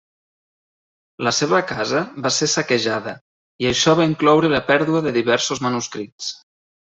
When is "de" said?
5.09-5.13